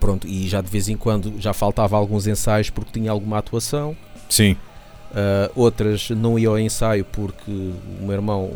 Pronto, 0.00 0.26
e 0.26 0.46
já 0.48 0.60
de 0.60 0.68
vez 0.68 0.88
em 0.88 0.96
quando 0.96 1.34
já 1.40 1.52
faltava 1.52 1.96
alguns 1.96 2.26
ensaios 2.26 2.70
porque 2.70 2.92
tinha 2.92 3.10
alguma 3.10 3.38
atuação. 3.38 3.96
sim 4.28 4.56
Uh, 5.12 5.48
outras 5.54 6.10
não 6.10 6.38
ia 6.38 6.48
ao 6.48 6.58
ensaio 6.58 7.02
porque 7.04 7.50
o 7.50 8.02
meu 8.02 8.12
irmão 8.12 8.52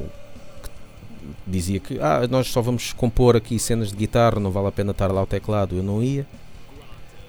dizia 1.46 1.80
que 1.80 1.98
ah, 2.00 2.26
nós 2.28 2.48
só 2.48 2.60
vamos 2.60 2.92
compor 2.92 3.34
aqui 3.34 3.58
cenas 3.58 3.90
de 3.90 3.96
guitarra, 3.96 4.38
não 4.38 4.50
vale 4.50 4.66
a 4.66 4.72
pena 4.72 4.90
estar 4.90 5.10
lá 5.10 5.20
ao 5.20 5.26
teclado, 5.26 5.76
eu 5.76 5.82
não 5.82 6.02
ia. 6.02 6.26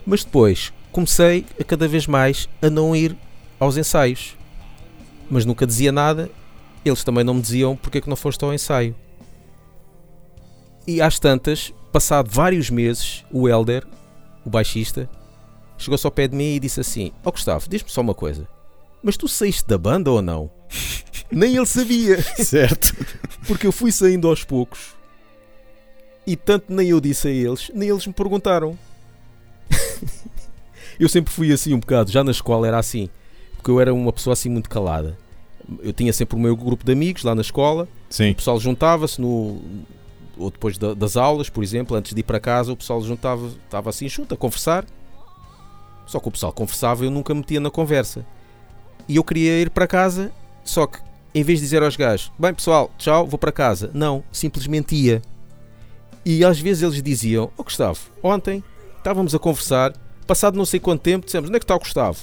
Mas 0.06 0.26
depois 0.26 0.74
comecei 0.92 1.46
a 1.58 1.64
cada 1.64 1.88
vez 1.88 2.08
mais 2.08 2.50
a 2.62 2.70
não 2.70 2.94
ir 2.96 3.16
aos 3.60 3.78
ensaios. 3.78 4.36
Mas 5.32 5.46
nunca 5.46 5.66
dizia 5.66 5.94
nada, 5.94 6.30
eles 6.84 7.06
também 7.06 7.24
não 7.24 7.36
me 7.36 7.42
diziam 7.42 7.74
porque 7.78 8.00
é 8.00 8.02
que 8.02 8.10
não 8.10 8.18
foste 8.18 8.44
ao 8.44 8.54
ensaio. 8.54 8.94
E 10.86 11.02
às 11.02 11.18
tantas, 11.18 11.74
passado 11.90 12.30
vários 12.30 12.70
meses, 12.70 13.24
o 13.32 13.48
Elder, 13.48 13.88
o 14.46 14.50
baixista, 14.50 15.10
chegou-se 15.78 16.06
ao 16.06 16.12
pé 16.12 16.28
de 16.28 16.36
mim 16.36 16.56
e 16.56 16.60
disse 16.60 16.82
assim: 16.82 17.14
Ó 17.24 17.32
Gustavo, 17.32 17.70
diz-me 17.70 17.90
só 17.90 18.02
uma 18.02 18.14
coisa, 18.14 18.46
mas 19.02 19.16
tu 19.16 19.26
saíste 19.30 19.66
da 19.66 19.78
banda 19.78 20.12
ou 20.12 20.22
não? 20.22 20.52
Nem 21.32 21.56
ele 21.56 21.66
sabia, 21.66 22.22
Certo. 22.44 22.94
porque 23.48 23.66
eu 23.66 23.72
fui 23.72 23.90
saindo 23.90 24.28
aos 24.28 24.44
poucos. 24.44 24.96
E 26.28 26.36
tanto 26.36 26.72
nem 26.74 26.90
eu 26.90 27.00
disse 27.00 27.30
a 27.30 27.32
eles, 27.32 27.72
nem 27.74 27.88
eles 27.88 28.06
me 28.06 28.12
perguntaram. 28.12 28.78
eu 31.00 31.08
sempre 31.08 31.34
fui 31.34 31.54
assim 31.54 31.74
um 31.74 31.80
bocado, 31.80 32.12
já 32.12 32.22
na 32.22 32.32
escola 32.32 32.68
era 32.68 32.78
assim, 32.78 33.10
porque 33.62 33.70
eu 33.70 33.80
era 33.80 33.94
uma 33.94 34.12
pessoa 34.12 34.34
assim 34.34 34.50
muito 34.50 34.68
calada. 34.70 35.16
Eu 35.84 35.94
tinha 35.94 36.12
sempre 36.12 36.36
o 36.36 36.40
meu 36.40 36.56
grupo 36.58 36.84
de 36.84 36.92
amigos 36.92 37.24
lá 37.24 37.36
na 37.36 37.42
escola, 37.42 37.88
Sim. 38.10 38.32
o 38.32 38.36
pessoal 38.36 38.60
juntava-se 38.60 39.22
no 39.22 39.62
ou 40.38 40.50
depois 40.50 40.76
da- 40.78 40.96
das 40.96 41.16
aulas, 41.16 41.50
por 41.50 41.64
exemplo, 41.64 41.96
antes 41.96 42.14
de 42.16 42.20
ir 42.22 42.24
para 42.24 42.40
casa, 42.40 42.72
o 42.74 42.76
pessoal 42.78 43.00
juntava, 43.04 43.48
estava 43.66 43.90
assim 43.92 44.10
junto 44.10 44.34
a 44.34 44.38
conversar. 44.38 44.84
Só 46.08 46.20
que 46.20 46.28
o 46.28 46.32
pessoal 46.32 46.52
conversava, 46.52 47.06
eu 47.06 47.12
nunca 47.12 47.34
metia 47.36 47.60
na 47.60 47.70
conversa. 47.70 48.26
E 49.08 49.18
eu 49.18 49.24
queria 49.24 49.62
ir 49.62 49.70
para 49.70 49.86
casa, 49.86 50.32
só 50.64 50.88
que 50.88 50.98
em 51.36 51.44
vez 51.44 51.60
de 51.60 51.66
dizer 51.66 51.84
aos 51.84 51.96
gajos, 51.96 52.32
bem 52.40 52.54
pessoal, 52.56 52.90
tchau, 52.98 53.28
vou 53.28 53.38
para 53.38 53.52
casa, 53.52 53.92
não, 53.94 54.24
simplesmente 54.32 54.96
ia. 54.96 55.22
E 56.26 56.44
às 56.44 56.60
vezes 56.60 56.82
eles 56.84 57.04
diziam, 57.04 57.52
ó 57.58 57.64
Gustavo, 57.64 58.00
ontem 58.24 58.64
estávamos 58.98 59.36
a 59.36 59.40
conversar, 59.40 59.94
passado 60.26 60.58
não 60.58 60.66
sei 60.66 60.80
quanto 60.80 61.02
tempo, 61.02 61.26
dissemos, 61.26 61.50
onde 61.50 61.58
é 61.58 61.60
que 61.60 61.64
está 61.66 61.76
o 61.76 61.80
Gustavo? 61.80 62.18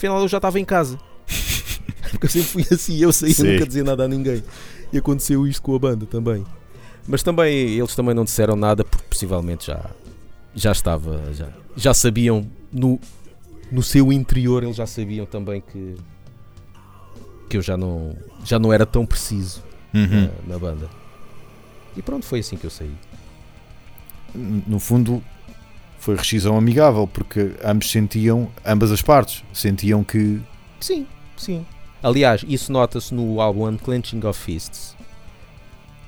Afinal 0.00 0.18
eu 0.22 0.28
já 0.28 0.38
estava 0.38 0.58
em 0.58 0.64
casa. 0.64 0.98
Porque 2.10 2.24
eu 2.24 2.30
sempre 2.30 2.48
fui 2.48 2.66
assim, 2.74 2.96
eu 2.96 3.12
saía 3.12 3.34
Sim. 3.34 3.52
nunca 3.52 3.66
dizia 3.66 3.84
nada 3.84 4.04
a 4.04 4.08
ninguém. 4.08 4.42
E 4.90 4.96
aconteceu 4.96 5.46
isto 5.46 5.60
com 5.60 5.74
a 5.76 5.78
banda 5.78 6.06
também. 6.06 6.42
Mas 7.06 7.22
também 7.22 7.54
eles 7.78 7.94
também 7.94 8.14
não 8.14 8.24
disseram 8.24 8.56
nada 8.56 8.82
porque 8.82 9.04
possivelmente 9.10 9.66
já, 9.66 9.90
já 10.54 10.72
estava, 10.72 11.22
já, 11.34 11.48
já 11.76 11.92
sabiam 11.92 12.48
no, 12.72 12.98
no 13.70 13.82
seu 13.82 14.10
interior, 14.10 14.62
eles 14.64 14.76
já 14.76 14.86
sabiam 14.86 15.26
também 15.26 15.60
que, 15.60 15.96
que 17.50 17.58
eu 17.58 17.62
já 17.62 17.76
não, 17.76 18.16
já 18.42 18.58
não 18.58 18.72
era 18.72 18.86
tão 18.86 19.04
preciso 19.04 19.62
Uhum. 19.92 20.30
na, 20.46 20.54
na 20.54 20.58
banda. 20.58 20.88
E 21.94 22.00
pronto, 22.00 22.24
foi 22.24 22.38
assim 22.40 22.56
que 22.56 22.64
eu 22.64 22.70
saí. 22.70 22.94
No 24.34 24.78
fundo, 24.78 25.22
foi 26.00 26.16
rescisão 26.16 26.56
amigável, 26.56 27.06
porque 27.06 27.52
ambos 27.62 27.90
sentiam, 27.90 28.50
ambas 28.66 28.90
as 28.90 29.02
partes, 29.02 29.44
sentiam 29.52 30.02
que. 30.02 30.40
Sim, 30.80 31.06
sim. 31.36 31.64
Aliás, 32.02 32.42
isso 32.48 32.72
nota-se 32.72 33.14
no 33.14 33.38
álbum 33.40 33.68
Unclenching 33.68 34.24
of 34.26 34.40
Fists. 34.42 34.96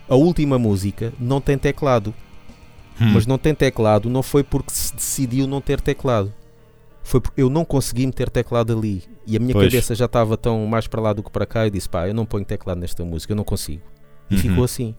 A 0.09 0.15
última 0.15 0.59
música 0.59 1.13
não 1.21 1.41
tem 1.43 1.59
teclado. 1.59 2.15
Hum. 3.01 3.13
Mas 3.13 3.27
não 3.27 3.37
tem 3.39 3.55
teclado 3.55 4.09
não 4.11 4.23
foi 4.23 4.43
porque 4.43 4.73
se 4.73 4.95
decidiu 4.95 5.47
não 5.47 5.61
ter 5.61 5.81
teclado. 5.81 6.33
Foi 7.03 7.21
porque 7.21 7.43
eu 7.43 7.51
não 7.51 7.65
consegui 7.65 8.07
meter 8.07 8.31
teclado 8.31 8.73
ali. 8.77 9.03
E 9.27 9.37
a 9.37 9.41
minha 9.41 9.53
Pois. 9.53 9.67
cabeça 9.71 9.95
já 9.95 10.07
estava 10.07 10.37
tão 10.39 10.67
mais 10.67 10.87
para 10.87 11.01
lá 11.03 11.13
do 11.13 11.23
que 11.23 11.31
para 11.31 11.45
cá. 11.45 11.67
Eu 11.67 11.71
disse, 11.71 11.89
pá, 11.89 12.09
eu 12.09 12.15
não 12.15 12.25
ponho 12.25 12.45
teclado 12.45 12.79
nesta 12.79 13.05
música, 13.05 13.33
eu 13.33 13.37
não 13.37 13.45
consigo. 13.45 13.83
E 14.31 14.35
Uhum. 14.37 14.41
ficou 14.41 14.65
assim. 14.65 14.95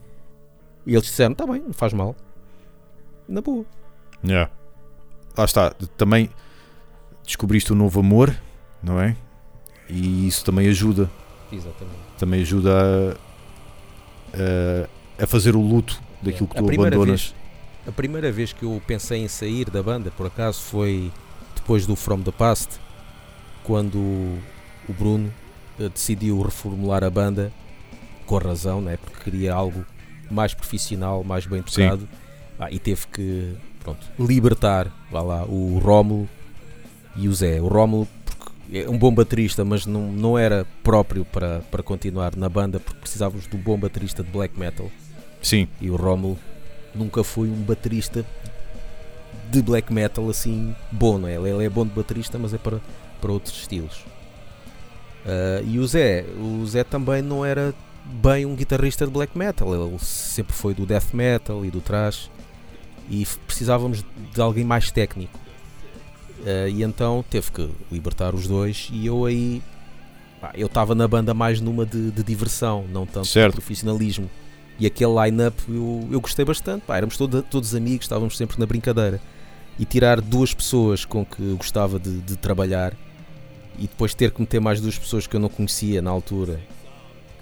E 0.86 0.92
eles 0.94 1.04
disseram, 1.06 1.34
tá 1.34 1.44
bem, 1.46 1.60
não 1.62 1.72
faz 1.72 1.92
mal. 1.92 2.14
Na 3.28 3.40
boa. 3.40 3.64
Yeah. 4.24 4.50
Lá 5.36 5.44
está, 5.44 5.70
também 5.96 6.30
descobriste 7.24 7.72
um 7.72 7.76
novo 7.76 8.00
amor, 8.00 8.34
não 8.82 9.00
é? 9.00 9.16
E 9.88 10.26
isso 10.28 10.44
também 10.44 10.68
ajuda, 10.68 11.10
Exatamente. 11.52 11.96
também 12.18 12.40
ajuda 12.42 13.16
a, 14.32 15.18
a, 15.18 15.24
a 15.24 15.26
fazer 15.26 15.54
o 15.56 15.60
luto 15.60 16.00
daquilo 16.22 16.48
que 16.48 16.54
tu 16.56 16.64
abandonas. 16.70 17.06
vez- 17.06 17.34
A 17.86 17.92
primeira 17.92 18.30
vez 18.32 18.52
que 18.52 18.64
eu 18.64 18.80
pensei 18.86 19.22
em 19.22 19.28
sair 19.28 19.68
da 19.70 19.82
banda, 19.82 20.10
por 20.10 20.26
acaso, 20.26 20.60
foi 20.62 21.12
depois 21.54 21.86
do 21.86 21.94
From 21.96 22.22
the 22.22 22.32
Past, 22.32 22.78
quando 23.62 23.98
o 23.98 24.92
Bruno 24.98 25.32
eh, 25.78 25.88
decidiu 25.88 26.40
reformular 26.42 27.02
a 27.04 27.10
banda, 27.10 27.52
com 28.26 28.38
razão, 28.38 28.80
né? 28.80 28.96
porque 28.96 29.22
queria 29.30 29.52
algo 29.54 29.84
mais 30.30 30.54
profissional, 30.54 31.22
mais 31.24 31.44
bem 31.46 31.62
tocado, 31.62 32.08
Ah, 32.58 32.70
e 32.70 32.78
teve 32.78 33.06
que 33.08 33.54
pronto, 33.84 34.04
libertar 34.18 34.90
vá 35.10 35.22
lá, 35.22 35.44
o 35.44 35.78
Rómulo 35.78 36.28
e 37.14 37.28
o 37.28 37.34
Zé. 37.34 37.60
O 37.60 37.68
Rómulo, 37.68 38.08
é 38.72 38.88
um 38.88 38.98
bom 38.98 39.14
baterista, 39.14 39.64
mas 39.64 39.86
não, 39.86 40.10
não 40.10 40.36
era 40.36 40.66
próprio 40.82 41.24
para, 41.24 41.60
para 41.70 41.82
continuar 41.82 42.34
na 42.34 42.48
banda, 42.48 42.80
porque 42.80 42.98
precisávamos 42.98 43.46
de 43.46 43.54
um 43.54 43.60
bom 43.60 43.78
baterista 43.78 44.24
de 44.24 44.30
black 44.30 44.58
metal. 44.58 44.90
Sim, 45.40 45.68
E 45.80 45.90
o 45.90 45.96
Rómulo 45.96 46.38
nunca 46.94 47.22
foi 47.22 47.48
um 47.48 47.62
baterista 47.62 48.24
de 49.50 49.62
black 49.62 49.92
metal 49.92 50.28
assim 50.28 50.74
bom, 50.90 51.18
não 51.18 51.28
é? 51.28 51.34
Ele 51.34 51.64
é 51.64 51.68
bom 51.68 51.84
de 51.84 51.92
baterista, 51.92 52.38
mas 52.38 52.54
é 52.54 52.58
para, 52.58 52.80
para 53.20 53.30
outros 53.30 53.54
estilos. 53.60 54.04
Ah, 55.24 55.62
e 55.64 55.78
o 55.78 55.86
Zé, 55.86 56.24
o 56.38 56.64
Zé 56.66 56.84
também 56.84 57.22
não 57.22 57.44
era 57.44 57.74
bem 58.04 58.44
um 58.44 58.54
guitarrista 58.54 59.06
de 59.06 59.12
black 59.12 59.36
metal, 59.36 59.74
ele 59.74 59.98
sempre 59.98 60.52
foi 60.52 60.74
do 60.74 60.84
death 60.84 61.14
metal 61.14 61.64
e 61.64 61.70
do 61.70 61.80
thrash 61.80 62.30
e 63.10 63.26
precisávamos 63.46 64.04
de 64.34 64.40
alguém 64.40 64.64
mais 64.64 64.90
técnico. 64.90 65.38
Ah, 66.46 66.68
e 66.68 66.82
então 66.82 67.24
teve 67.28 67.50
que 67.50 67.68
libertar 67.90 68.34
os 68.34 68.46
dois 68.46 68.88
e 68.92 69.06
eu 69.06 69.24
aí 69.24 69.62
pá, 70.40 70.52
eu 70.54 70.66
estava 70.66 70.94
na 70.94 71.06
banda 71.08 71.32
mais 71.34 71.60
numa 71.60 71.86
de, 71.86 72.10
de 72.10 72.22
diversão, 72.22 72.84
não 72.92 73.06
tanto 73.06 73.26
Certo. 73.28 73.54
de 73.54 73.60
profissionalismo. 73.60 74.28
E 74.78 74.86
aquele 74.86 75.12
line-up 75.24 75.56
eu, 75.68 76.08
eu 76.10 76.20
gostei 76.20 76.44
bastante. 76.44 76.82
Pá, 76.82 76.96
éramos 76.96 77.16
todo- 77.16 77.42
todos 77.42 77.74
amigos, 77.74 78.04
estávamos 78.06 78.36
sempre 78.36 78.58
na 78.58 78.66
brincadeira. 78.66 79.20
E 79.78 79.84
tirar 79.84 80.20
duas 80.20 80.52
pessoas 80.52 81.04
com 81.04 81.24
que 81.24 81.40
eu 81.42 81.56
gostava 81.56 81.98
de, 81.98 82.20
de 82.20 82.36
trabalhar 82.36 82.92
e 83.78 83.82
depois 83.82 84.14
ter 84.14 84.30
que 84.30 84.40
meter 84.40 84.60
mais 84.60 84.80
duas 84.80 84.96
pessoas 84.98 85.26
que 85.26 85.34
eu 85.34 85.40
não 85.40 85.48
conhecia 85.48 86.00
na 86.02 86.10
altura 86.10 86.60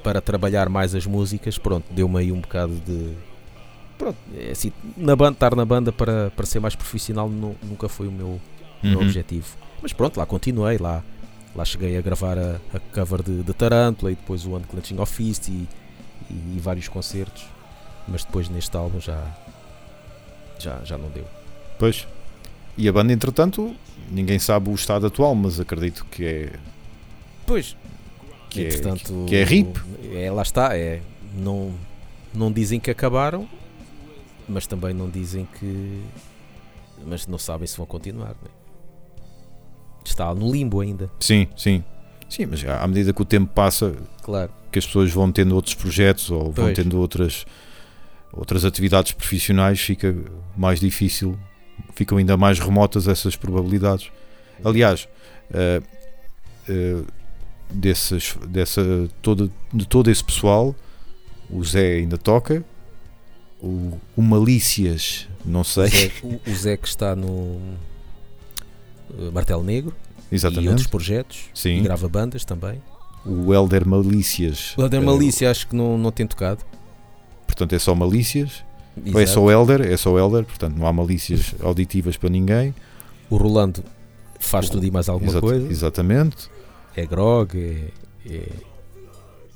para 0.02 0.20
trabalhar 0.20 0.68
mais 0.68 0.94
as 0.94 1.06
músicas, 1.06 1.58
pronto, 1.58 1.84
deu-me 1.92 2.18
aí 2.18 2.32
um 2.32 2.40
bocado 2.40 2.74
de. 2.86 3.10
Pronto, 3.98 4.16
é 4.34 4.50
assim, 4.50 4.72
na 4.96 5.14
banda, 5.14 5.32
estar 5.36 5.54
na 5.54 5.64
banda 5.64 5.92
para, 5.92 6.30
para 6.34 6.44
ser 6.46 6.60
mais 6.60 6.74
profissional 6.74 7.28
nu- 7.28 7.56
nunca 7.62 7.88
foi 7.88 8.08
o 8.08 8.12
meu, 8.12 8.40
o 8.82 8.86
meu 8.86 8.98
Uhum. 8.98 9.04
objetivo. 9.06 9.56
Mas 9.80 9.92
pronto, 9.92 10.16
lá 10.16 10.26
continuei, 10.26 10.78
lá, 10.78 11.02
lá 11.54 11.64
cheguei 11.64 11.96
a 11.96 12.00
gravar 12.00 12.36
a, 12.38 12.56
a 12.74 12.80
cover 12.94 13.22
de, 13.22 13.42
de 13.42 13.52
Tarantula 13.54 14.10
e 14.10 14.14
depois 14.16 14.44
o 14.46 14.56
Unclenching 14.56 14.98
of 14.98 15.12
Fist 15.14 15.48
e, 15.48 15.68
e, 16.30 16.58
vários 16.60 16.88
concertos. 16.88 17.44
Mas 18.08 18.24
depois 18.24 18.48
neste 18.48 18.76
álbum 18.76 18.98
já, 19.00 19.22
já, 20.58 20.80
já 20.84 20.98
não 20.98 21.08
deu. 21.10 21.26
pois. 21.78 22.06
E 22.76 22.88
a 22.88 22.92
banda, 22.92 23.12
entretanto, 23.12 23.76
ninguém 24.10 24.38
sabe 24.38 24.70
o 24.70 24.74
estado 24.74 25.06
atual, 25.06 25.34
mas 25.34 25.60
acredito 25.60 26.06
que 26.10 26.24
é. 26.24 26.52
Pois, 27.46 27.76
Que 28.48 28.64
é- 28.66 28.80
que 29.26 29.36
é 29.36 29.44
RIP. 29.44 29.78
É, 30.14 30.30
lá 30.30 30.40
está, 30.42 30.74
é, 30.76 31.02
não, 31.36 31.72
não 32.32 32.50
dizem 32.50 32.80
que 32.80 32.90
acabaram, 32.90 33.46
mas 34.48 34.66
também 34.66 34.92
não 34.94 35.08
dizem 35.08 35.46
que. 35.58 36.02
Mas 37.06 37.26
não 37.26 37.38
sabem 37.38 37.66
se 37.66 37.76
vão 37.76 37.86
continuar. 37.86 38.30
né? 38.30 38.50
Está 40.04 40.34
no 40.34 40.50
limbo 40.50 40.80
ainda, 40.80 41.10
Sim, 41.20 41.46
sim. 41.56 41.82
Sim, 42.28 42.46
mas 42.46 42.64
à 42.64 42.86
medida 42.86 43.12
que 43.12 43.20
o 43.20 43.24
tempo 43.26 43.52
passa, 43.52 43.94
claro. 44.22 44.50
que 44.70 44.78
as 44.78 44.86
pessoas 44.86 45.12
vão 45.12 45.30
tendo 45.30 45.54
outros 45.54 45.74
projetos 45.74 46.30
ou 46.30 46.44
vão 46.50 46.64
Pois. 46.64 46.74
tendo 46.76 46.98
outras, 46.98 47.44
outras 48.32 48.64
atividades 48.64 49.12
profissionais, 49.12 49.78
fica 49.80 50.16
mais 50.56 50.80
difícil, 50.80 51.38
ficam 51.94 52.16
ainda 52.16 52.36
mais 52.36 52.58
remotas 52.58 53.06
essas 53.06 53.36
probabilidades. 53.36 54.10
Aliás, 54.64 55.06
eh, 55.52 55.82
eh, 56.68 57.02
desses, 57.70 58.34
dessa, 58.48 58.82
todo, 59.20 59.52
de 59.72 59.86
todo 59.86 60.10
esse 60.10 60.24
pessoal, 60.24 60.74
o 61.50 61.62
Zé 61.62 61.96
ainda 61.98 62.16
toca, 62.16 62.64
o, 63.62 63.92
o 64.16 64.22
Malícias, 64.22 65.28
não 65.44 65.62
sei, 65.64 65.86
Zé, 65.88 66.10
o- 66.22 66.40
o 66.50 66.54
Zé 66.54 66.76
que 66.76 66.88
está 66.88 67.14
no 67.14 67.60
eh, 69.18 69.30
Martelo 69.32 69.62
Negro 69.62 69.94
e 70.30 70.34
outros 70.34 70.44
exatamente. 70.44 70.88
projetos 70.88 71.44
e 71.54 71.58
Sim, 71.58 71.82
grava 71.82 72.08
bandas 72.08 72.44
também. 72.44 72.82
o 73.24 73.52
Helder 73.54 73.86
Malícias, 73.86 74.74
O 74.76 74.82
Elder 74.82 75.00
eh, 75.00 75.04
Malícia 75.04 75.50
acho 75.50 75.68
que 75.68 75.76
não, 75.76 75.96
não 75.96 76.10
tem 76.10 76.26
tocado. 76.26 76.64
portanto 77.46 77.72
é 77.74 77.78
só 77.78 77.94
Malícias. 77.94 78.64
Ou 79.14 79.18
é 79.18 79.24
só 79.26 79.40
o 79.40 79.50
Elder, 79.50 79.80
é 79.80 79.96
só 79.96 80.10
o 80.12 80.18
Elder, 80.18 80.44
portanto 80.44 80.76
não 80.76 80.86
há 80.86 80.92
malícias 80.92 81.54
auditivas 81.62 82.18
para 82.18 82.28
ninguém. 82.28 82.74
O 83.30 83.38
Rolando 83.38 83.82
faz 84.38 84.66
O- 84.68 84.72
tudo 84.72 84.84
e 84.84 84.90
mais 84.90 85.08
alguma 85.08 85.30
Exata- 85.30 85.46
coisa. 85.46 85.66
Exatamente. 85.70 86.50
É 86.94 87.06
Grog, 87.06 87.56
é, 87.56 87.88
é 88.30 88.48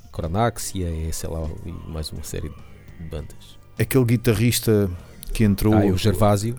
é 0.09 1.12
sei 1.12 1.29
lá, 1.29 1.47
e 1.66 1.90
mais 1.90 2.11
uma 2.11 2.23
série 2.23 2.49
de 2.49 3.05
bandas. 3.11 3.56
Aquele 3.79 4.05
guitarrista 4.05 4.91
que 5.33 5.45
entrou, 5.45 5.75
Ah, 5.75 5.85
o 5.85 5.99
Gervásio, 5.99 6.57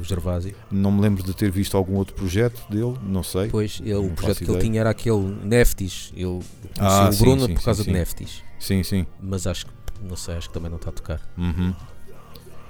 o 0.00 0.02
Gervásio. 0.02 0.54
não 0.70 0.90
me 0.90 1.00
lembro 1.00 1.22
de 1.22 1.32
ter 1.32 1.50
visto 1.52 1.76
algum 1.76 1.94
outro 1.94 2.14
projeto 2.14 2.60
dele, 2.68 2.96
não 3.04 3.22
sei. 3.22 3.44
Depois, 3.44 3.80
ele, 3.80 3.94
o 3.94 4.10
projeto 4.10 4.44
que 4.44 4.50
ele 4.50 4.58
tinha 4.60 4.80
era 4.80 4.90
aquele 4.90 5.36
Neftis. 5.44 6.12
Ele 6.16 6.40
Ah, 6.78 7.10
o 7.12 7.16
Bruno 7.16 7.46
sim, 7.46 7.54
por 7.54 7.62
causa 7.62 7.84
sim. 7.84 7.92
de 7.92 7.96
Neftis. 7.98 8.42
Sim, 8.58 8.82
sim. 8.82 9.06
Mas 9.22 9.46
acho 9.46 9.66
que, 9.66 9.72
não 10.02 10.16
sei, 10.16 10.34
acho 10.36 10.48
que 10.48 10.54
também 10.54 10.68
não 10.70 10.78
está 10.78 10.90
a 10.90 10.92
tocar. 10.92 11.20
Uhum. 11.38 11.72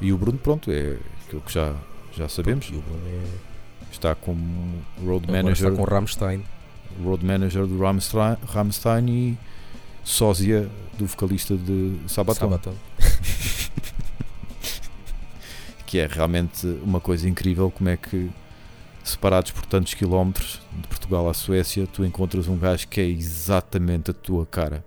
E 0.03 0.13
o 0.13 0.19
Bruno, 0.19 0.37
pronto, 0.39 0.71
é 0.71 0.99
aquilo 1.27 1.41
que 1.41 1.53
já, 1.55 1.75
já 2.15 2.29
sabemos. 2.29 2.67
E 2.67 2.75
o 2.77 2.83
Bruno 2.83 3.01
é, 3.07 3.23
Está 3.91 4.15
como 4.15 4.83
road 5.03 5.25
agora 5.25 5.43
manager, 5.43 5.69
está 5.69 5.71
com 5.71 5.83
o 5.83 5.95
Rammstein. 5.95 6.45
road 7.03 7.25
manager 7.25 7.67
do 7.67 7.79
Rammstein, 7.79 8.37
Rammstein 8.47 9.09
e 9.09 9.39
sósia 10.05 10.69
do 10.99 11.07
vocalista 11.07 11.57
de 11.57 11.97
Sabaton. 12.07 12.41
Sabaton. 12.41 12.75
que 15.87 15.99
é 15.99 16.07
realmente 16.07 16.67
uma 16.83 17.01
coisa 17.01 17.29
incrível 17.29 17.71
como 17.71 17.89
é 17.89 17.97
que 17.97 18.29
separados 19.05 19.53
por 19.53 19.65
tantos 19.67 19.95
quilómetros 19.95 20.61
de 20.73 20.89
Portugal 20.89 21.29
à 21.29 21.33
Suécia 21.35 21.87
tu 21.87 22.05
encontras 22.05 22.49
um 22.49 22.59
gajo 22.59 22.89
que 22.89 23.01
é 23.01 23.05
exatamente 23.05 24.11
a 24.11 24.15
tua 24.15 24.45
cara 24.45 24.85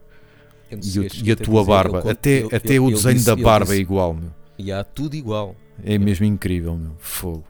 Eu 0.70 0.78
e, 0.84 1.00
o- 1.00 1.08
e 1.24 1.32
a 1.32 1.36
tua 1.38 1.64
barba 1.64 2.12
até, 2.12 2.30
ele- 2.40 2.56
até 2.56 2.70
ele- 2.74 2.80
o 2.80 2.90
desenho 2.92 3.14
disse- 3.16 3.26
da 3.26 3.36
barba 3.36 3.66
disse- 3.68 3.78
é 3.78 3.82
igual 3.82 4.14
meu. 4.14 4.30
E 4.58 4.72
há 4.72 4.84
tudo 4.84 5.16
igual. 5.16 5.56
é 5.84 5.98
mesmo 5.98 6.26
incrível 6.26 6.76
meu. 6.76 6.92
fogo 7.00 7.46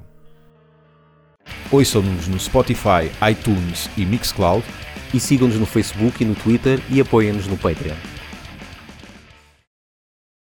Ouçam-nos 1.71 2.27
no 2.27 2.39
Spotify, 2.39 3.09
iTunes 3.31 3.89
e 3.97 4.05
Mixcloud 4.05 4.63
E 5.11 5.19
sigam-nos 5.19 5.57
no 5.57 5.65
Facebook 5.65 6.23
e 6.23 6.25
no 6.27 6.35
Twitter 6.35 6.79
e 6.91 7.01
apoiem-nos 7.01 7.47
no 7.47 7.57
Patreon. 7.57 7.95